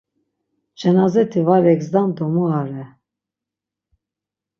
[0.83, 2.83] Cenazeti var egzdan do mu are.